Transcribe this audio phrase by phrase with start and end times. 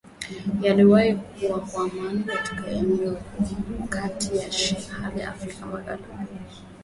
[0.63, 3.11] Yaliwahi kuwa na amani katika eneo
[3.81, 6.39] la kati Sahel huko Afrika magharibi.